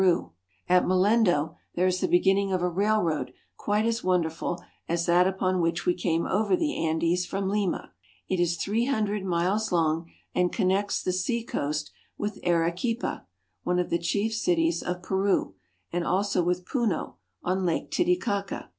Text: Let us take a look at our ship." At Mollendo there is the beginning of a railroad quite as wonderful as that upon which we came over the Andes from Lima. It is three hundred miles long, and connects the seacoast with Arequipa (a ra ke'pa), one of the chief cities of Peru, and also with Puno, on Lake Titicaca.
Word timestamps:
Let 0.01 0.07
us 0.07 0.13
take 0.13 0.15
a 0.15 0.17
look 0.17 0.31
at 0.31 0.73
our 0.73 0.79
ship." 0.79 0.83
At 0.83 0.87
Mollendo 0.89 1.55
there 1.75 1.85
is 1.85 2.01
the 2.01 2.07
beginning 2.07 2.51
of 2.51 2.63
a 2.63 2.67
railroad 2.69 3.33
quite 3.55 3.85
as 3.85 4.03
wonderful 4.03 4.59
as 4.89 5.05
that 5.05 5.27
upon 5.27 5.61
which 5.61 5.85
we 5.85 5.93
came 5.93 6.25
over 6.25 6.55
the 6.55 6.75
Andes 6.83 7.27
from 7.27 7.47
Lima. 7.47 7.91
It 8.27 8.39
is 8.39 8.57
three 8.57 8.85
hundred 8.85 9.23
miles 9.23 9.71
long, 9.71 10.09
and 10.33 10.51
connects 10.51 11.03
the 11.03 11.13
seacoast 11.13 11.91
with 12.17 12.39
Arequipa 12.43 12.57
(a 12.57 13.09
ra 13.09 13.19
ke'pa), 13.19 13.25
one 13.61 13.77
of 13.77 13.91
the 13.91 13.99
chief 13.99 14.33
cities 14.33 14.81
of 14.81 15.03
Peru, 15.03 15.53
and 15.93 16.03
also 16.03 16.41
with 16.41 16.65
Puno, 16.65 17.17
on 17.43 17.63
Lake 17.63 17.91
Titicaca. 17.91 18.69